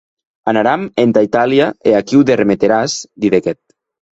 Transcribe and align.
Anaram 0.51 0.85
entà 1.03 1.23
Italia 1.27 1.67
e 1.91 1.95
aquiu 1.99 2.25
de 2.31 2.41
remeteràs, 2.43 2.99
didec 3.27 3.53
eth. 3.55 3.63